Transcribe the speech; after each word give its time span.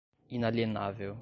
inalienável 0.33 1.17